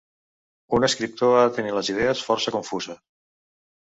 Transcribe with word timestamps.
Un 0.77 0.85
escriptor 0.87 1.35
ha 1.39 1.43
de 1.47 1.51
tenir 1.57 1.73
les 1.75 1.91
idees 1.95 2.23
força 2.31 2.55
confuses. 2.57 2.99